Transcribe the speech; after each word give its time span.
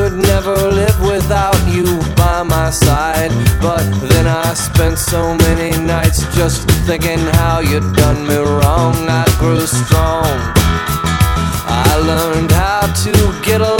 could 0.00 0.16
never 0.16 0.56
live 0.56 0.98
without 1.02 1.60
you 1.68 1.84
by 2.16 2.42
my 2.42 2.70
side. 2.70 3.30
But 3.60 3.84
then 4.08 4.26
I 4.26 4.54
spent 4.54 4.96
so 4.98 5.34
many 5.34 5.76
nights 5.76 6.20
just 6.34 6.66
thinking 6.88 7.18
how 7.40 7.60
you'd 7.60 7.92
done 7.96 8.26
me 8.26 8.36
wrong. 8.36 8.96
I 9.22 9.26
grew 9.38 9.60
strong. 9.66 10.32
I 11.84 11.90
learned 12.10 12.50
how 12.50 12.82
to 13.04 13.12
get 13.44 13.60
along, 13.60 13.79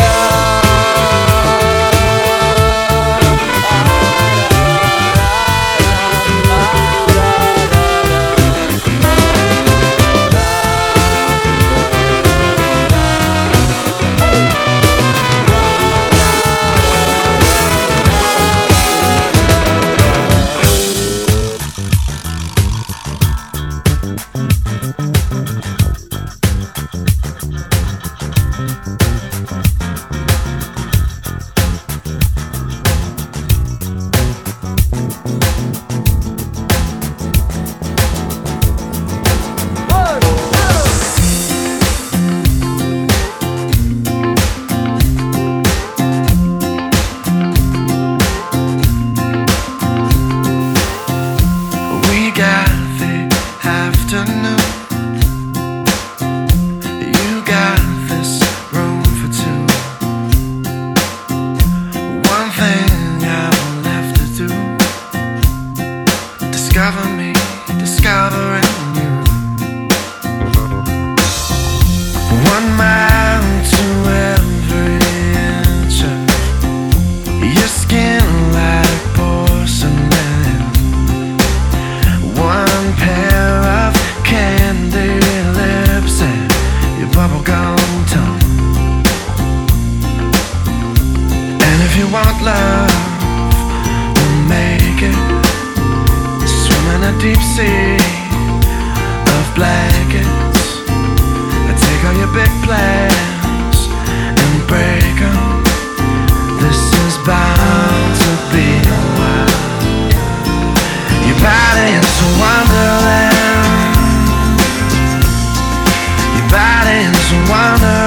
body's 117.47 117.83
a 117.83 118.00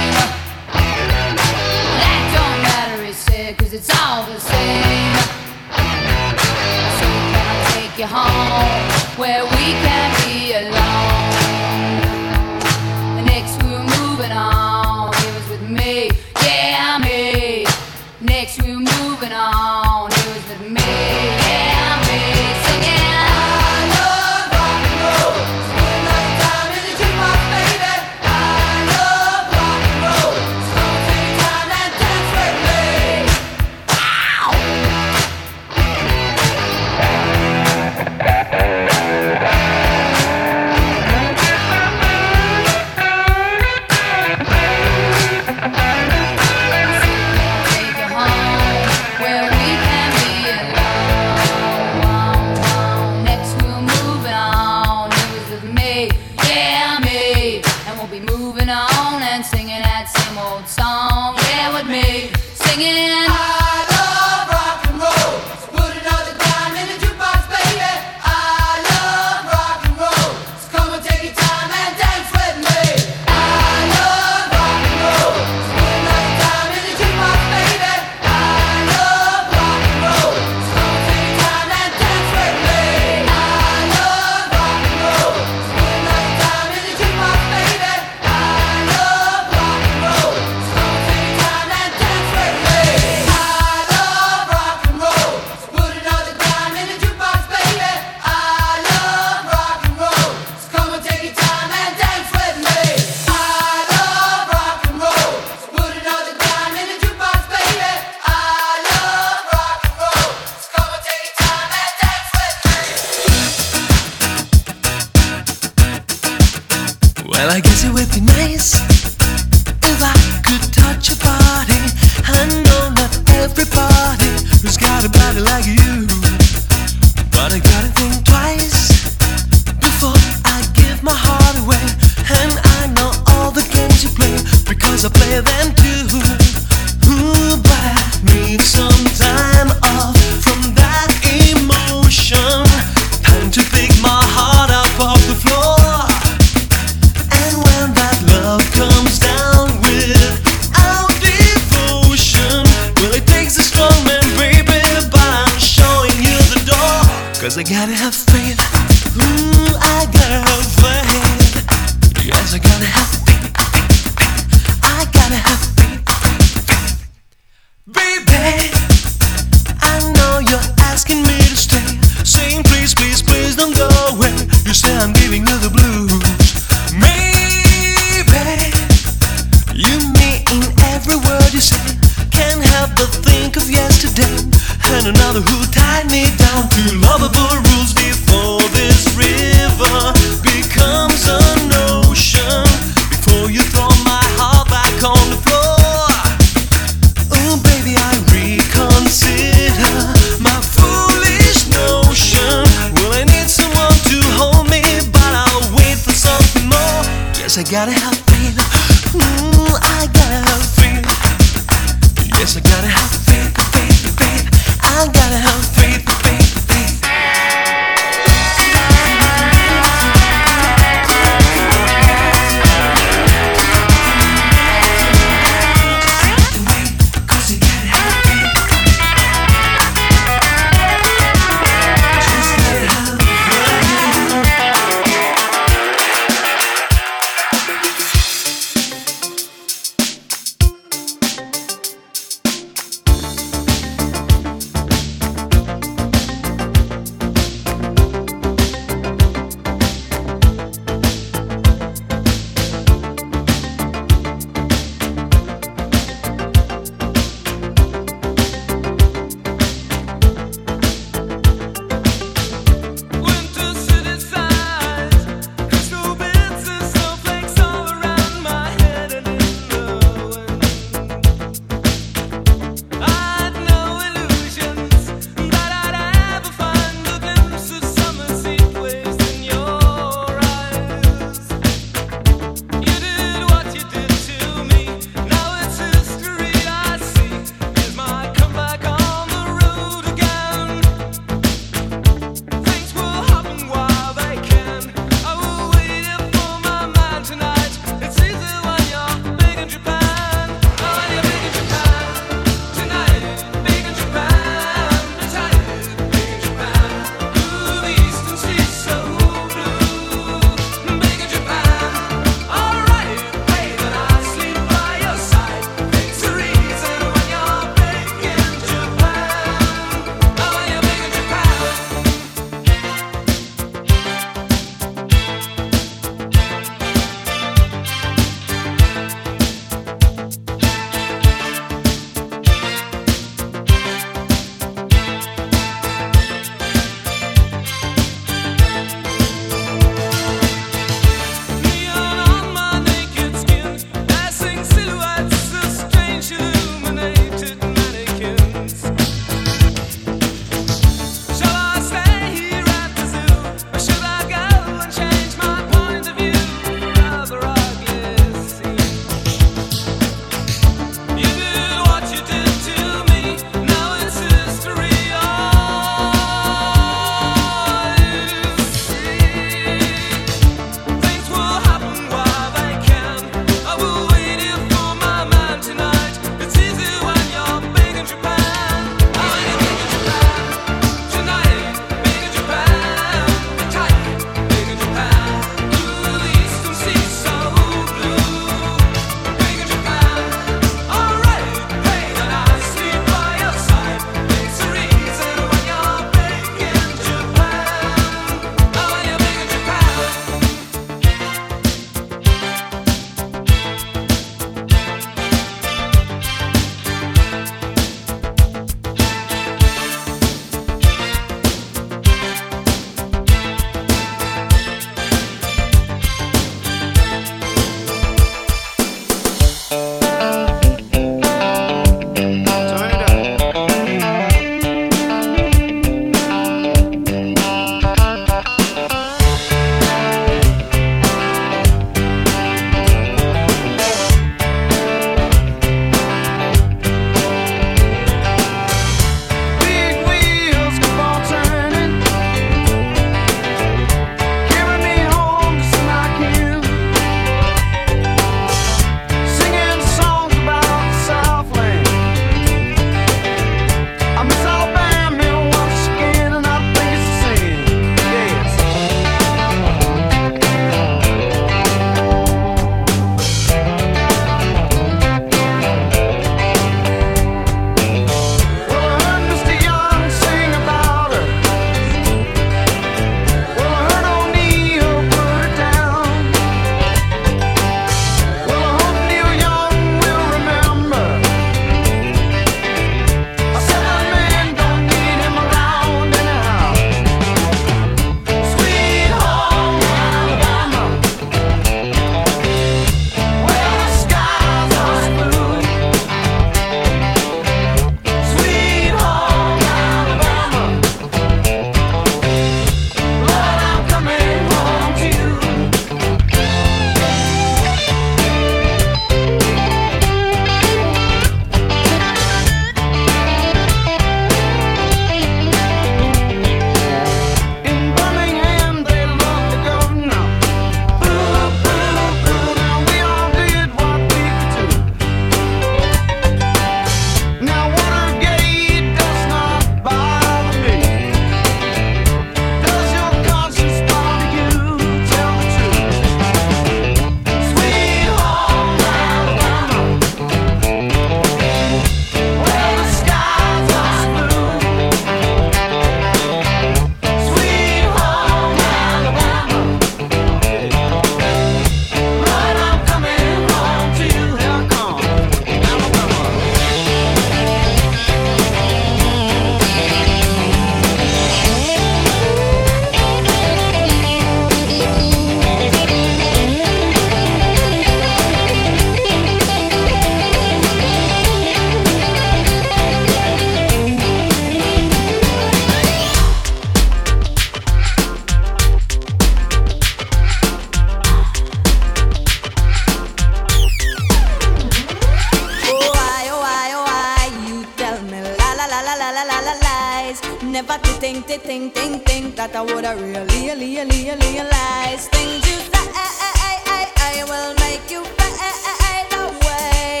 I 592.94 592.96
really, 592.96 593.26
really, 593.26 593.74
really 593.74 594.14
realized 594.14 595.10
things 595.10 595.44
you 595.50 595.58
say 595.58 595.90
I 595.96 597.24
will 597.26 597.54
make 597.58 597.90
you 597.90 598.04
fade 598.04 599.12
away. 599.18 600.00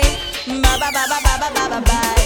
Bye 0.62 0.78
bye 0.78 0.92
bye 0.92 1.06
bye 1.08 1.38
bye 1.40 1.50
bye 1.54 1.68
bye 1.70 1.80
bye 1.80 2.23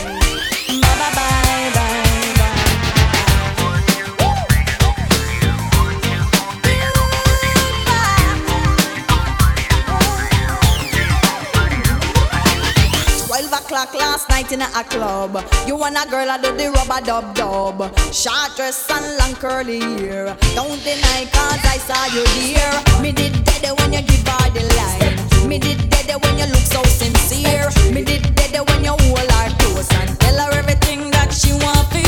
o'clock 13.79 13.95
last 13.95 14.29
night 14.29 14.51
in 14.51 14.61
a 14.61 14.85
club. 14.85 15.45
You 15.67 15.83
and 15.85 15.97
a 15.97 16.05
girl 16.11 16.31
I 16.31 16.39
do 16.39 16.51
the 16.57 16.71
rubber 16.71 17.05
dub 17.05 17.35
dub. 17.35 17.79
Short 18.13 18.57
dress 18.57 18.91
and 18.91 19.07
long 19.19 19.35
curly 19.35 19.79
hair. 19.79 20.37
Don't 20.55 20.83
deny 20.83 21.27
cause 21.33 21.63
I 21.65 21.79
saw 21.79 22.07
you 22.15 22.25
there. 22.35 23.03
Me 23.03 23.13
did 23.13 23.45
dead 23.45 23.79
when 23.79 23.93
you 23.93 24.03
give 24.03 24.27
her 24.27 24.51
the 24.51 24.65
line. 24.77 25.49
Me 25.49 25.59
did 25.59 25.91
dead 25.91 26.11
when 26.23 26.39
you 26.39 26.47
look 26.47 26.67
so 26.75 26.83
sincere. 26.85 27.71
Me 27.93 28.03
did 28.03 28.35
dead 28.35 28.57
when 28.69 28.85
you 28.85 28.95
hold 28.99 29.31
her 29.31 29.49
close 29.59 29.91
and 29.95 30.19
tell 30.19 30.39
her 30.39 30.59
everything 30.59 31.11
that 31.11 31.33
she 31.33 31.53
want 31.53 31.91
to 31.93 32.08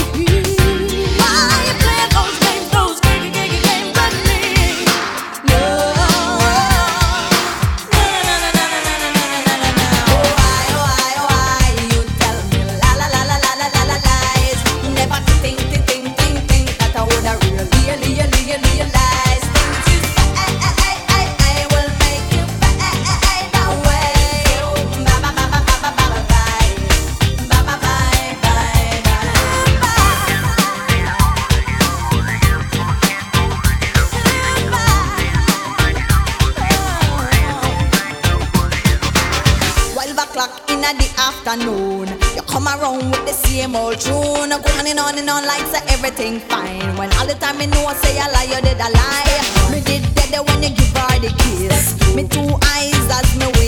tune. 44.90 44.98
On 44.98 45.18
and 45.18 45.30
on 45.30 45.44
like 45.46 45.66
say 45.66 45.82
everything 45.88 46.40
fine. 46.40 46.96
When 46.96 47.12
all 47.14 47.26
the 47.26 47.34
time 47.34 47.60
you 47.60 47.66
know 47.68 47.86
I 47.86 47.94
say 47.94 48.18
I 48.18 48.30
lie, 48.30 48.44
you 48.44 48.60
did 48.62 48.76
a 48.76 48.90
lie. 48.90 49.70
Me 49.70 49.80
did 49.80 50.02
dead 50.14 50.40
when 50.46 50.62
you 50.62 50.70
give 50.70 50.96
her 50.96 51.18
the 51.20 51.30
kiss. 51.38 52.14
Me 52.14 52.26
two 52.26 52.58
eyes 52.74 53.06
as 53.10 53.36
me 53.38 53.59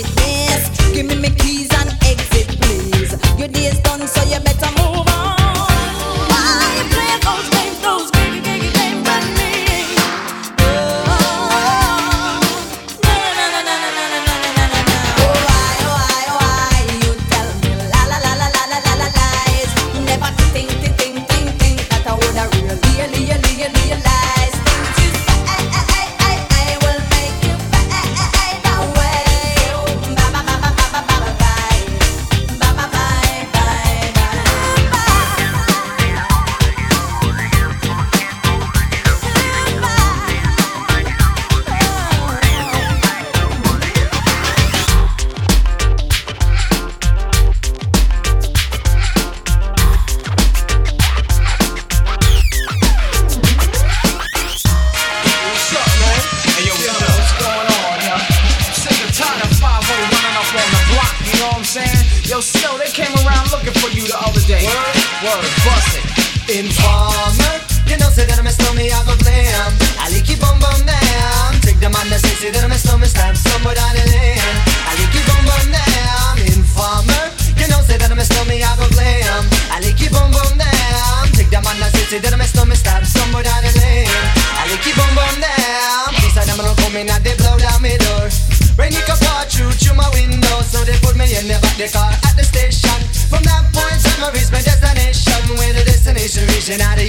and 96.73 96.81
I 96.81 97.02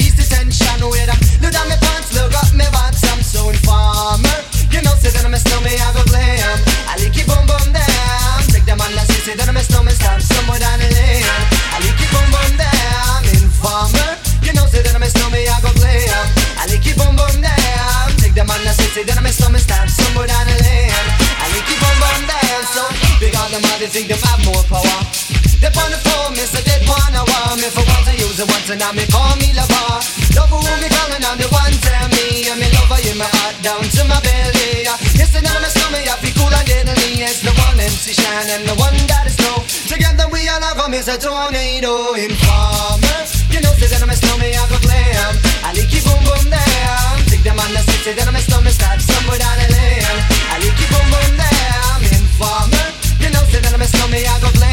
and 28.74 28.82
now 28.82 28.90
me 28.90 29.06
call 29.06 29.38
me 29.38 29.54
lover. 29.54 30.02
Love 30.34 30.50
who 30.50 30.58
me 30.82 30.90
calling 30.90 31.22
on 31.22 31.38
the 31.38 31.46
one 31.54 31.70
tell 31.78 32.10
me 32.10 32.42
and 32.50 32.58
me 32.58 32.66
lover 32.74 32.98
in 33.06 33.14
my 33.14 33.30
heart 33.38 33.54
down 33.62 33.86
to 33.86 34.02
my 34.10 34.18
belly. 34.18 34.82
Yes, 35.14 35.30
and 35.38 35.46
now 35.46 35.54
my 35.62 35.70
stomach 35.70 36.02
I 36.10 36.18
feel 36.18 36.34
cool 36.34 36.50
and 36.50 36.66
deadly. 36.66 37.22
It's 37.22 37.38
the 37.46 37.54
one 37.54 37.78
MC 37.78 38.18
Shan 38.18 38.50
and 38.50 38.66
the 38.66 38.74
one 38.74 38.98
that 39.06 39.30
is 39.30 39.38
snow. 39.38 39.62
Together 39.86 40.26
we 40.34 40.50
all 40.50 40.58
have 40.58 40.74
come 40.74 40.90
is 40.90 41.06
a 41.06 41.14
tornado 41.14 42.18
informer. 42.18 43.18
You 43.54 43.62
know, 43.62 43.70
say 43.78 43.86
that 43.94 44.02
I'm 44.02 44.10
a 44.10 44.18
snowman, 44.18 44.58
I 44.58 44.66
go 44.66 44.78
glam. 44.82 45.32
I 45.62 45.70
like 45.70 45.94
you 45.94 46.02
boom 46.02 46.18
boom 46.26 46.50
down. 46.50 47.14
Take 47.30 47.46
them 47.46 47.62
on 47.62 47.70
the 47.70 47.82
city, 47.86 48.18
that 48.18 48.26
I'm 48.26 48.34
a 48.34 48.42
snowman, 48.42 48.74
start 48.74 48.98
somewhere 48.98 49.38
down 49.38 49.54
the 49.54 49.70
lane. 49.70 50.18
I 50.50 50.58
like 50.58 50.74
you 50.82 50.88
boom 50.90 51.06
boom 51.14 51.30
down. 51.38 51.98
Informer. 52.10 52.86
You 53.22 53.30
know, 53.30 53.46
say 53.54 53.62
that 53.62 53.70
I'm 53.70 53.82
a 53.82 53.86
snowman, 53.86 54.26
I 54.26 54.34
go 54.42 54.50
glam. 54.50 54.63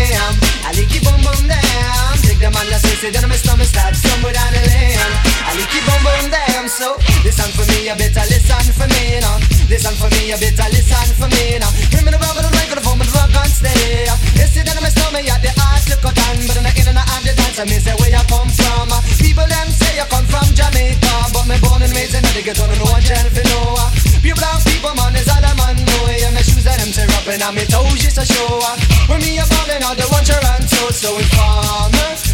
Them 2.42 2.58
on 2.58 2.66
the 2.66 2.78
city, 2.82 3.14
that 3.14 3.22
I'm 3.22 3.30
a 3.30 3.38
snowman, 3.38 3.70
start 3.70 3.94
somewhere 3.94 4.34
down 4.34 4.50
the 4.50 4.66
lane. 4.66 4.98
I 5.46 5.54
like 5.54 5.70
you 5.70 5.82
boom 5.86 6.02
boom 6.02 6.26
down. 6.34 6.66
So 6.66 6.98
listen 7.22 7.54
for 7.54 7.64
me, 7.70 7.86
you 7.86 7.94
better 7.94 8.26
listen 8.34 8.74
for 8.74 8.90
me 8.90 9.22
now. 9.22 9.38
Listen 9.70 9.94
for 9.94 10.10
me, 10.18 10.34
you 10.34 10.38
better 10.42 10.68
listen 10.74 11.14
for 11.22 11.30
me 11.30 11.62
now. 11.62 11.70
Bring 11.94 12.04
me 12.04 12.12
the 12.12 12.18
rubber, 12.18 12.42
the 12.42 12.50
microphone, 12.58 12.98
but 12.98 13.14
rock 13.14 13.30
on 13.38 13.46
steady. 13.46 14.10
You 14.10 14.48
see 14.50 14.66
that 14.66 14.74
I'm 14.74 14.84
a 14.84 14.90
snowman, 14.90 15.22
yeah, 15.22 15.38
the 15.38 15.54
art 15.62 15.86
to 15.86 15.96
cut 16.02 16.18
on, 16.18 16.42
but 16.50 16.58
I'm 16.58 16.66
in 16.66 16.90
and 16.90 16.98
out 16.98 17.22
the 17.22 17.32
dance. 17.38 17.62
I 17.62 17.64
me 17.70 17.78
say 17.78 17.94
where 18.02 18.10
you 18.10 18.26
come 18.26 18.50
from. 18.50 18.90
People 19.22 19.46
them 19.46 19.70
say 19.70 20.02
you 20.02 20.08
come 20.10 20.26
from 20.26 20.50
Jamaica, 20.58 21.14
but 21.30 21.46
me 21.46 21.62
born 21.62 21.86
and 21.86 21.94
raised 21.94 22.18
in 22.18 22.26
the 22.26 22.42
ghetto, 22.42 22.66
no 22.66 22.90
one 22.90 23.06
tell 23.06 23.30
for 23.30 23.46
no. 23.54 23.78
Pure 24.26 24.38
brown 24.38 24.58
people, 24.66 24.94
man, 24.98 25.14
is 25.14 25.30
all 25.30 25.46
a 25.46 25.52
man 25.62 25.78
know. 25.78 26.10
Yeah, 26.10 26.34
my 26.34 26.42
shoes 26.42 26.66
and 26.66 26.80
them 26.82 26.90
tear 26.90 27.06
up 27.06 27.28
and 27.30 27.44
my 27.54 27.66
toes 27.70 28.02
just 28.02 28.18
a 28.18 28.26
show. 28.26 28.66
When 29.06 29.22
me 29.22 29.38
a 29.38 29.46
ballin', 29.46 29.86
all 29.86 29.94
the 29.94 30.10
one 30.10 30.26
Toronto, 30.26 30.90
so 30.90 31.22
informer 31.22 32.31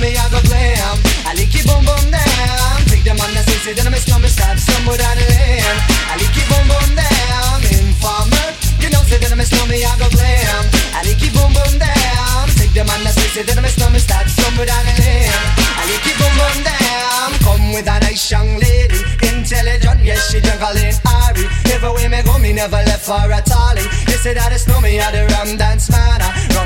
me 0.00 0.16
I 0.16 0.26
go 0.32 0.40
glam 0.48 0.96
I 1.28 1.36
lick 1.36 1.52
your 1.52 1.64
boom 1.68 1.84
boom 1.84 2.04
down 2.08 2.76
Take 2.88 3.04
them 3.04 3.20
on 3.20 3.30
the 3.36 3.44
sissy 3.44 3.76
Then 3.76 3.86
I 3.86 3.90
miss 3.92 4.08
number 4.08 4.28
stab 4.28 4.56
somewhere 4.58 4.96
down 4.96 5.16
the 5.16 5.26
lane 5.28 5.76
I 6.08 6.16
lick 6.16 6.32
your 6.32 6.48
boom 6.48 6.66
boom 6.72 6.90
down 6.96 7.60
Informer 7.68 8.48
You 8.80 8.88
know 8.88 9.04
say 9.04 9.20
that 9.20 9.30
I'm 9.30 9.38
a 9.38 9.46
me 9.68 9.84
I 9.84 9.92
go 10.00 10.08
glam 10.08 10.64
I 10.96 11.04
lick 11.04 11.20
your 11.20 11.36
boom 11.36 11.52
boom 11.52 11.74
down 11.76 12.48
Take 12.56 12.72
them 12.72 12.88
on 12.88 13.04
the 13.04 13.12
sissy 13.12 13.44
Then 13.44 13.60
I 13.60 13.62
miss 13.62 13.76
number 13.76 14.00
stab 14.00 14.26
somewhere 14.26 14.66
down 14.66 14.82
the 14.88 14.94
lane 15.04 15.44
I 15.76 15.84
lick 15.84 16.04
your 16.08 16.16
boom 16.16 16.34
boom 16.34 16.58
down 16.64 17.28
Come 17.44 17.64
with 17.76 17.86
a 17.86 17.96
nice 18.00 18.24
young 18.32 18.56
lady 18.56 19.04
Intelligent, 19.20 20.00
yes 20.00 20.32
she 20.32 20.40
drunk 20.40 20.64
all 20.64 20.76
in 20.80 20.96
Ari 21.04 21.44
Everywhere 21.68 22.08
me 22.08 22.20
go 22.24 22.40
me 22.40 22.52
never 22.52 22.82
left 22.88 23.06
for 23.06 23.30
a 23.30 23.40
tally. 23.40 23.84
They 24.06 24.18
say 24.20 24.34
that 24.34 24.52
it's 24.52 24.66
no 24.66 24.80
me 24.80 25.00
I 25.00 25.10
the 25.12 25.24
rum 25.32 25.56
dance 25.56 25.88
man 25.90 26.20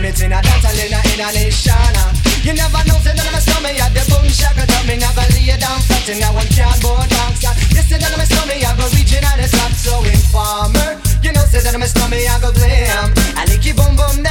it 0.04 0.20
in 0.20 0.32
a 0.32 0.40
dance 0.42 0.64
and 0.64 0.78
in 0.84 0.92
a 0.92 1.00
in 1.12 1.20
a 1.24 1.28
nation. 1.32 1.96
You 2.44 2.52
never 2.52 2.80
know, 2.84 3.00
say 3.00 3.16
that 3.16 3.24
I'm 3.24 3.36
a 3.36 3.40
stomach, 3.40 3.72
had 3.80 3.96
the 3.96 4.04
boom 4.12 4.28
shaker, 4.28 4.68
tell 4.68 4.84
me 4.84 5.00
never 5.00 5.24
lay 5.32 5.48
down 5.56 5.80
flat 5.80 6.08
in 6.12 6.20
that 6.20 6.32
one 6.36 6.48
cardboard 6.52 7.08
box. 7.08 7.40
This 7.72 7.88
is 7.88 7.96
that 7.96 8.12
I'm 8.12 8.20
a 8.20 8.26
stomach, 8.28 8.60
I 8.60 8.76
go 8.76 8.84
reaching 8.92 9.24
out 9.24 9.40
the 9.40 9.48
top, 9.48 9.72
so 9.72 10.04
informer. 10.04 11.00
You 11.24 11.32
know, 11.32 11.44
say 11.48 11.64
that 11.64 11.72
I'm 11.72 11.80
a 11.80 11.88
stomach, 11.88 12.20
I 12.20 12.36
go 12.36 12.52
blame. 12.52 13.08
I 13.32 13.48
like 13.48 13.64
you 13.64 13.72
boom 13.72 13.96
boom 13.96 14.23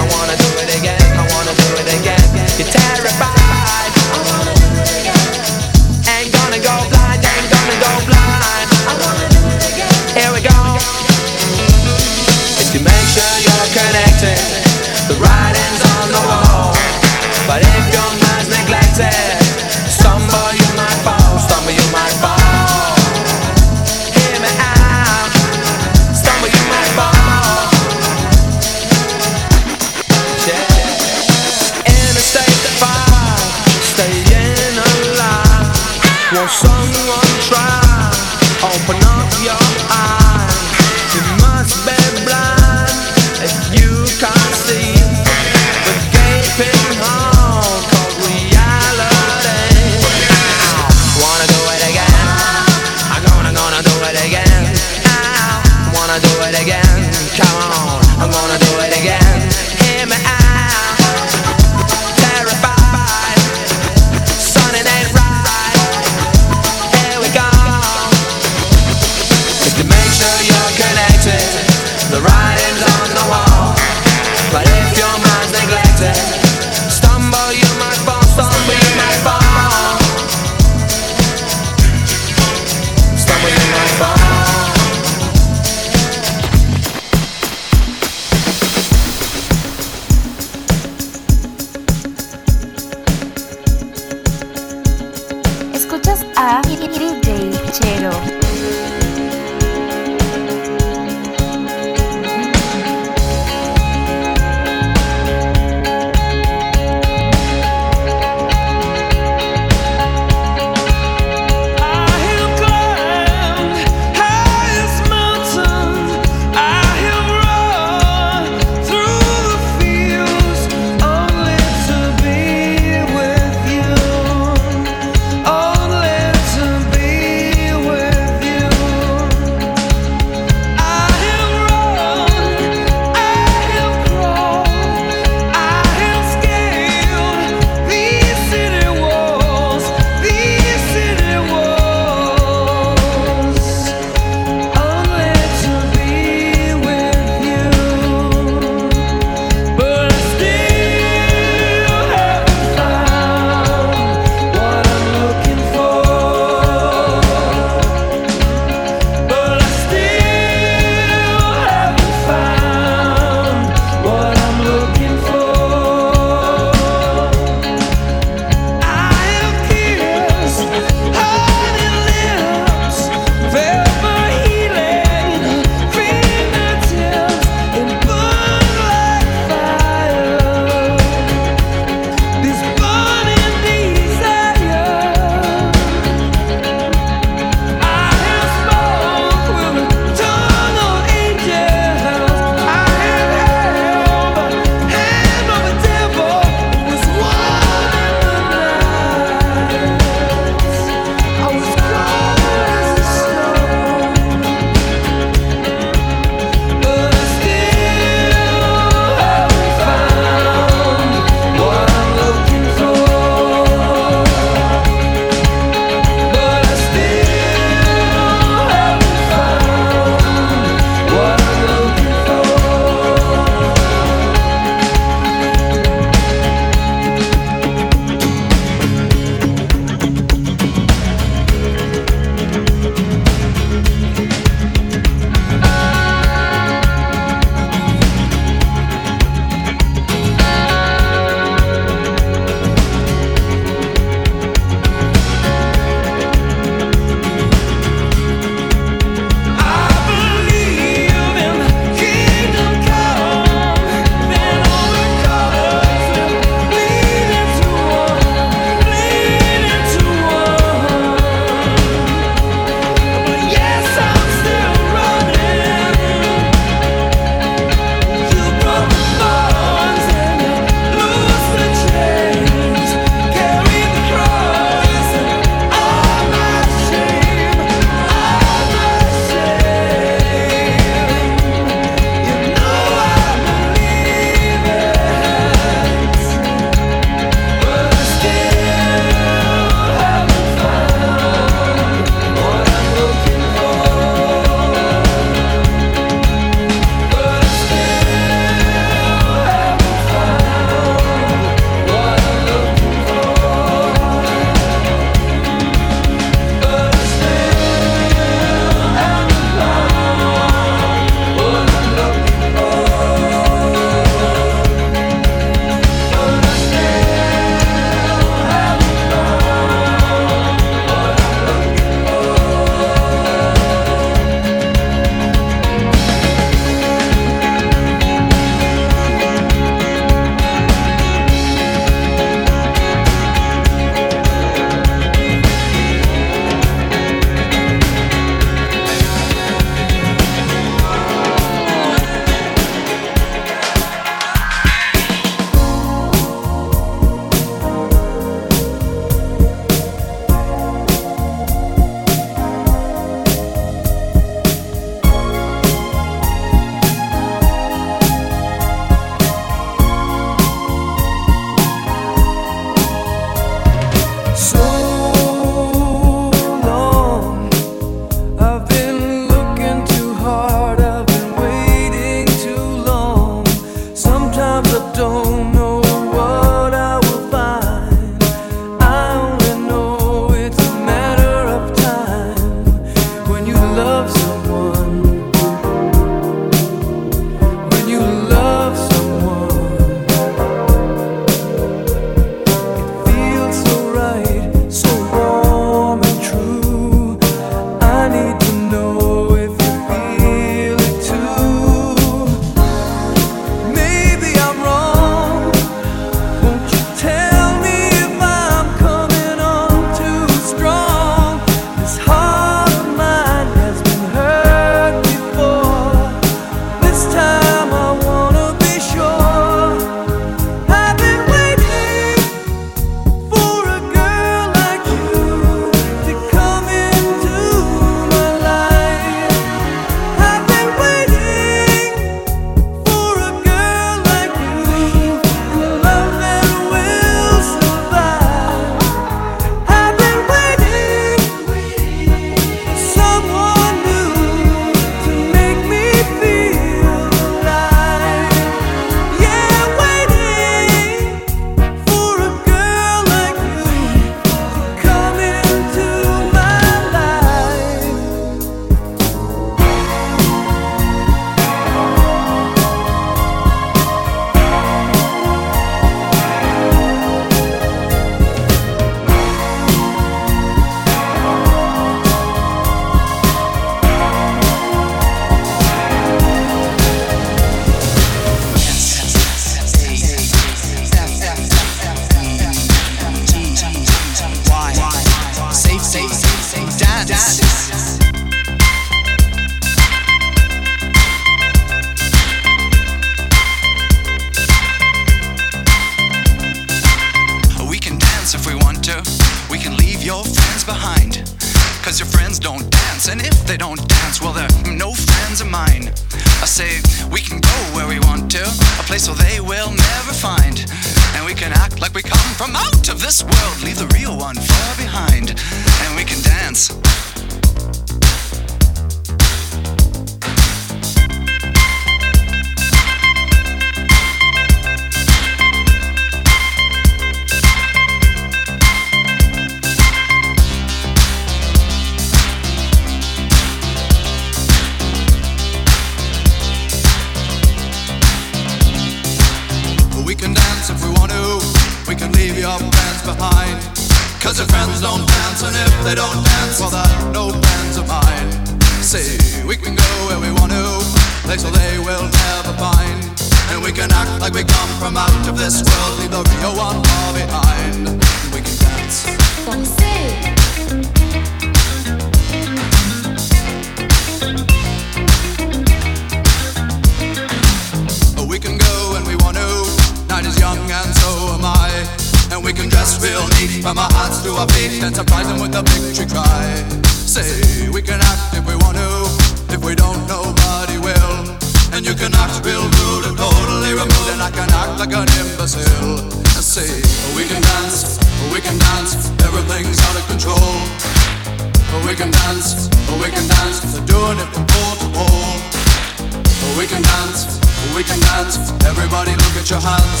can 596.72 596.82
dance, 596.82 597.38
we 597.76 597.84
can 597.84 598.00
dance. 598.00 598.38
Everybody 598.64 599.10
look 599.10 599.36
at 599.36 599.50
your 599.50 599.60
hands. 599.60 600.00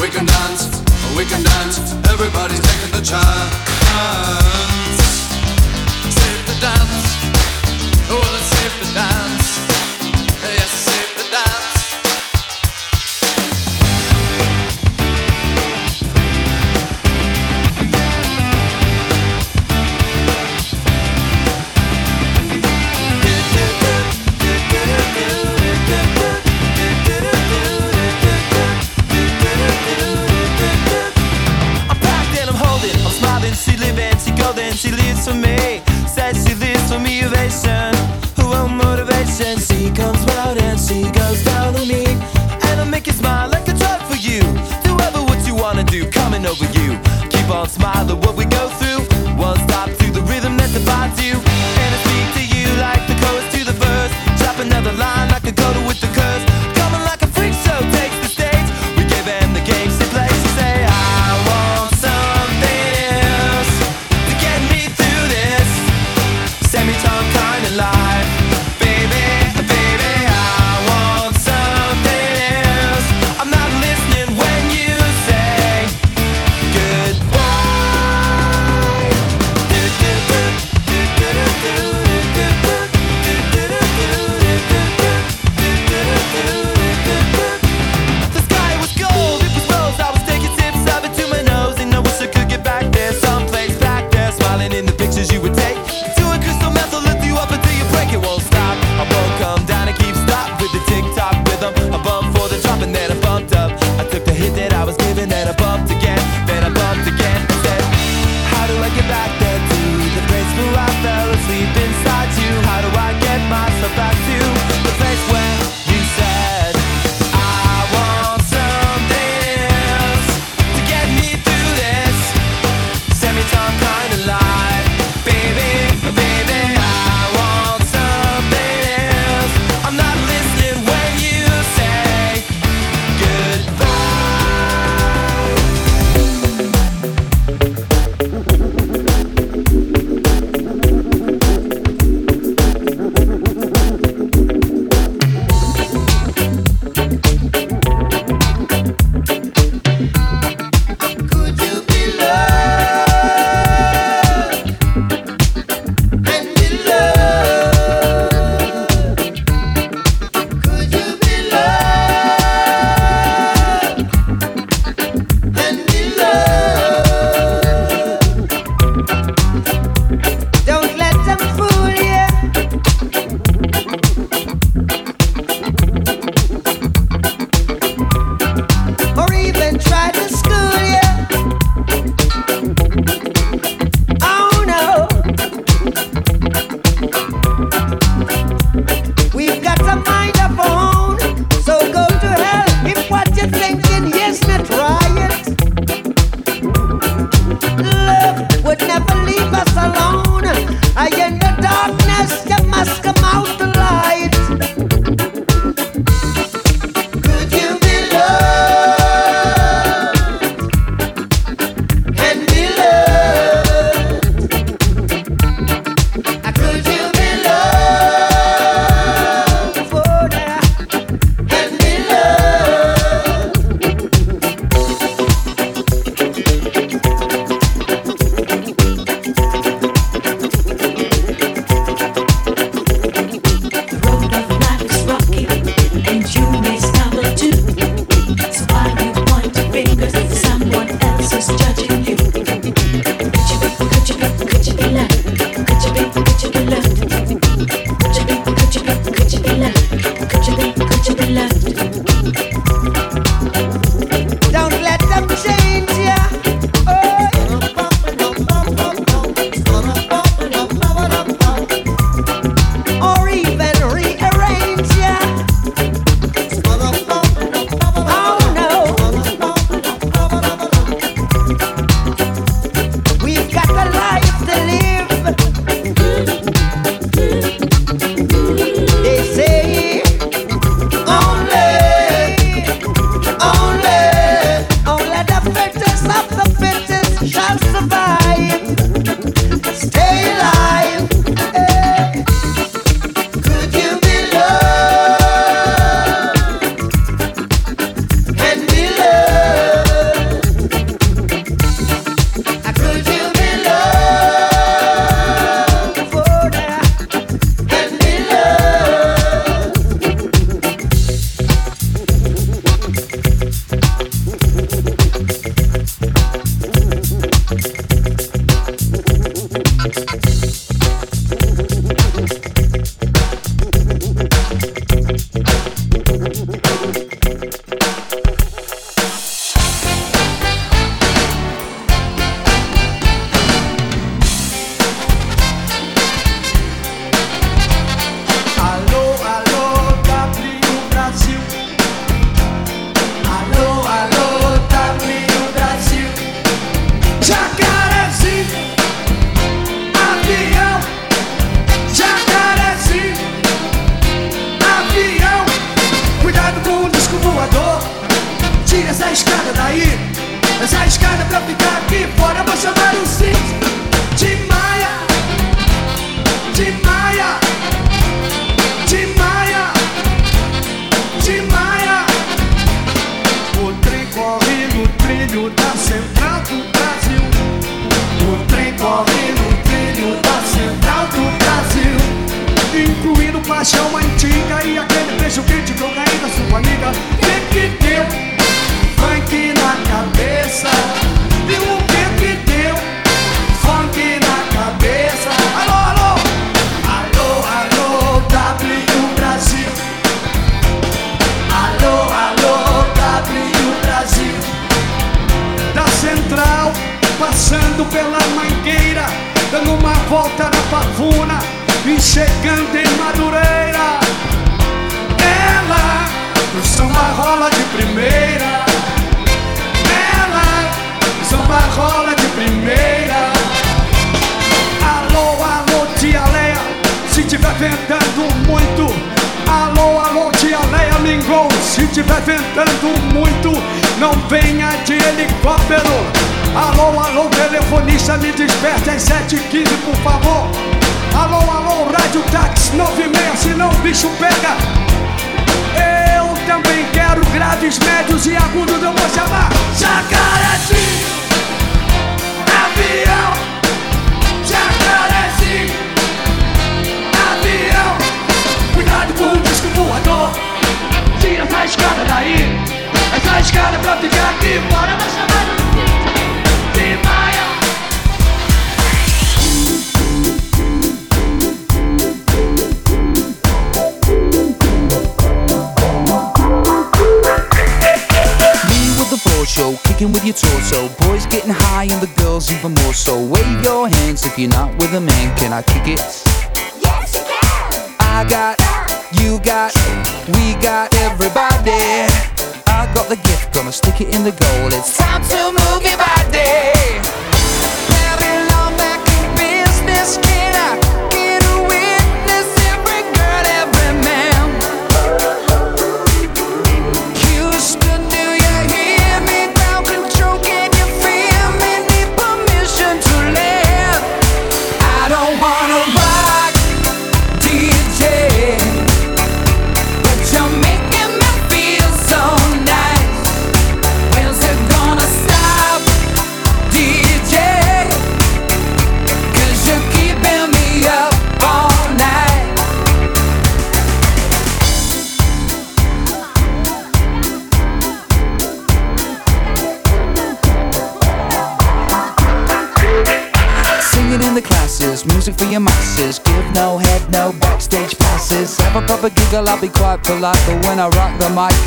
We 0.00 0.08
can 0.10 0.26
dance, 0.26 0.66
we 1.16 1.24
can 1.24 1.42
dance. 1.44 1.78
Everybody's 2.10 2.60
taking 2.60 2.90
the 2.90 3.04
chance. 3.10 3.52
Take 6.16 6.46
the 6.46 6.56
dance. 6.60 7.05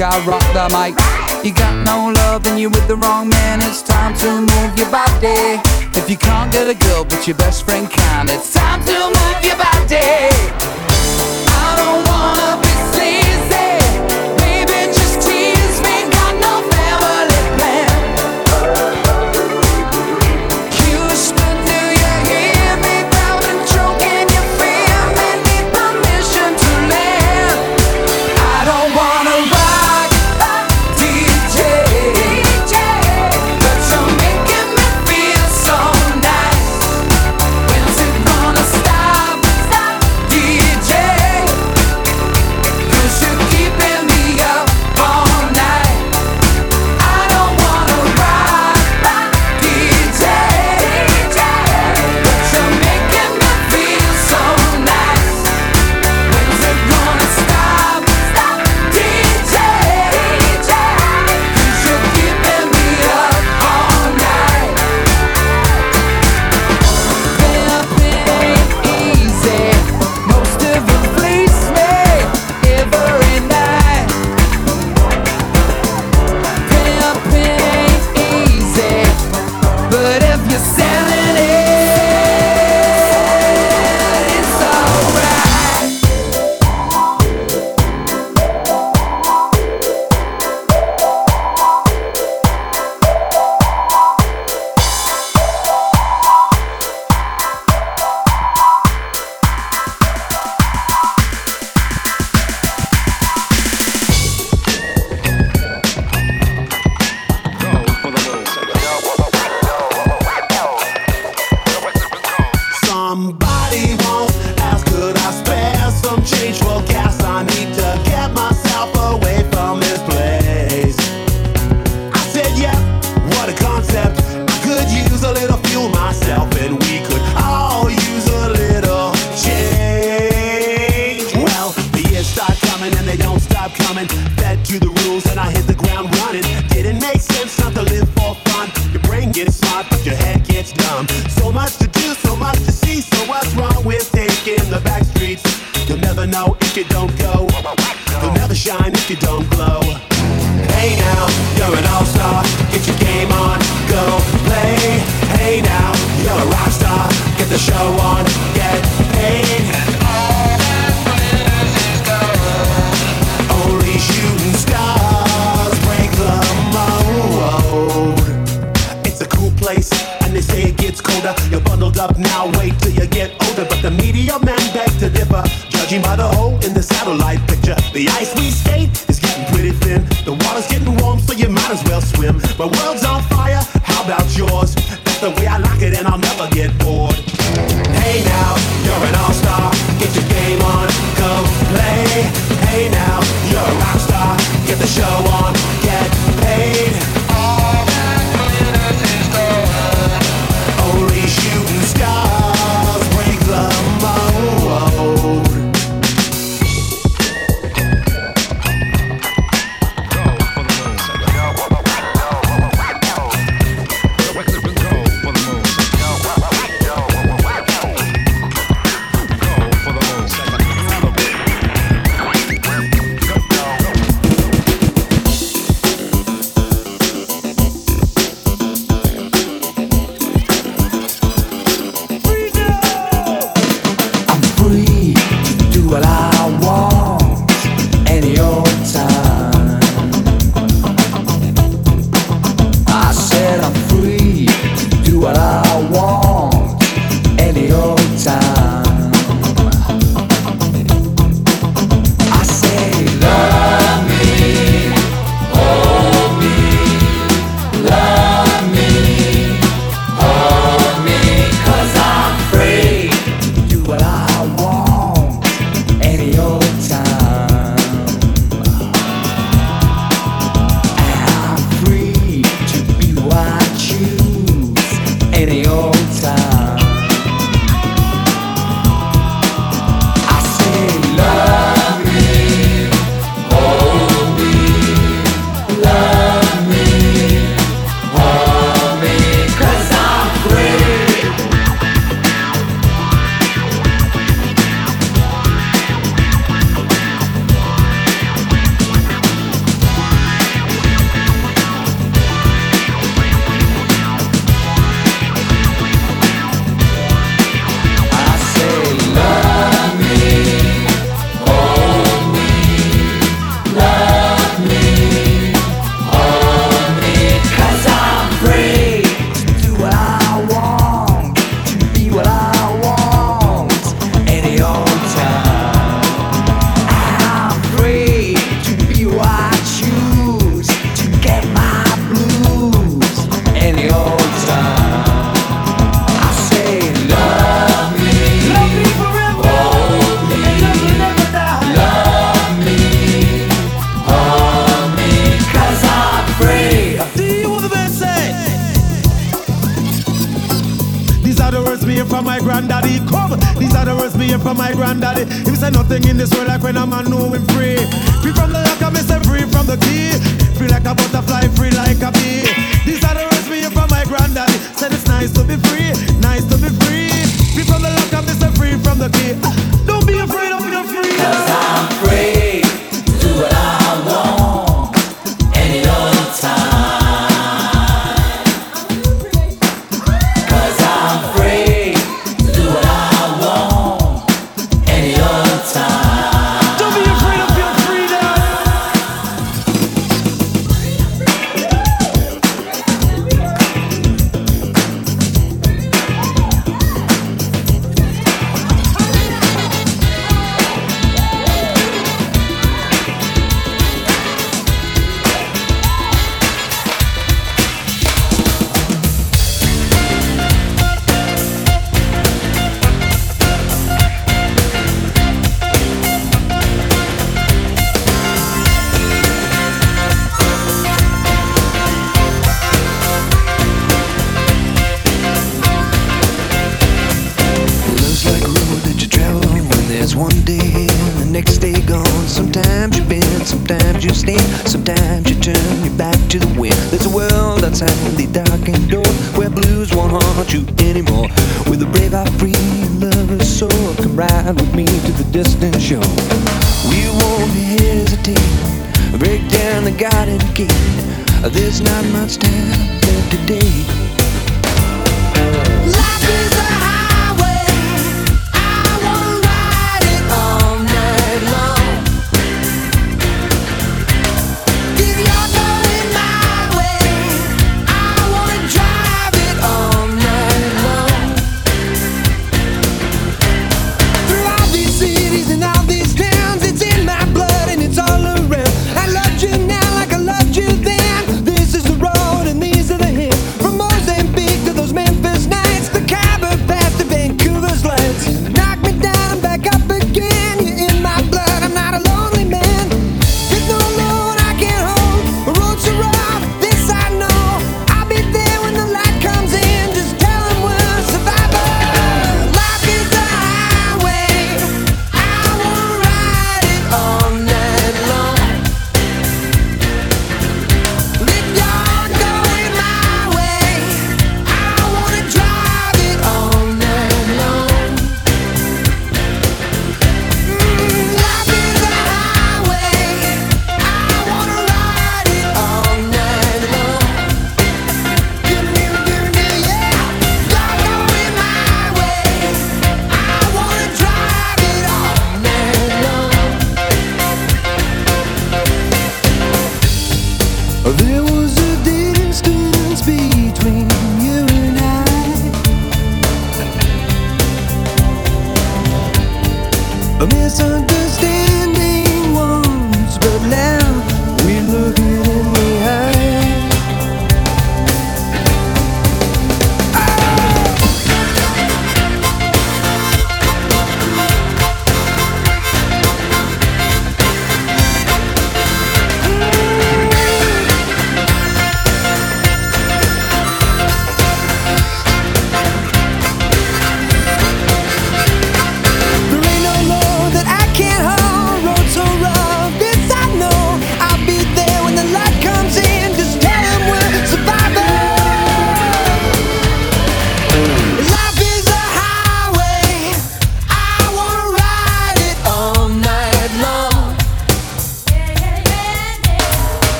I 0.00 0.24
rock 0.24 0.42
the 0.54 0.68
mic. 0.70 0.94
You 1.44 1.52
got 1.52 1.74
no 1.84 2.12
love 2.12 2.46
and 2.46 2.60
you're 2.60 2.70
with 2.70 2.86
the 2.86 2.94
wrong 2.94 3.28
man. 3.28 3.60
It's 3.62 3.82
time 3.82 4.14
to 4.18 4.40
move 4.40 4.78
your 4.78 4.90
body. 4.90 5.60
If 5.98 6.08
you 6.08 6.16
can't 6.16 6.52
get 6.52 6.68
a 6.68 6.74
girl, 6.74 7.04
but 7.04 7.26
your 7.26 7.36
best 7.36 7.64
friend 7.64 7.90
can, 7.90 8.28
it's 8.28 8.52
time 8.52 8.84
to 8.84 8.92
move 8.92 9.44
your 9.44 9.56
body. 9.56 10.37